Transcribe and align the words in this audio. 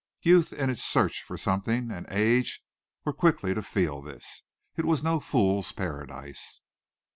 Youth 0.23 0.51
in 0.51 0.71
its 0.71 0.81
search 0.83 1.21
for 1.21 1.37
something 1.37 1.91
and 1.91 2.07
age 2.09 2.63
were 3.05 3.13
quickly 3.13 3.53
to 3.53 3.61
feel 3.61 4.01
this. 4.01 4.41
It 4.75 4.85
was 4.85 5.03
no 5.03 5.19
fool's 5.19 5.71
paradise. 5.71 6.61